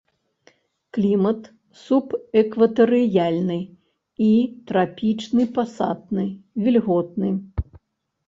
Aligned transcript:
Клімат 0.97 1.41
субэкватарыяльны 1.81 3.57
і 4.27 4.29
трапічны 4.71 5.43
пасатны, 5.57 6.25
вільготны. 6.65 7.29